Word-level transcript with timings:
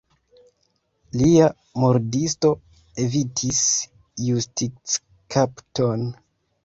Lia 1.21 1.49
murdisto 1.83 2.51
evitis 3.05 3.61
justickapton. 4.31 6.09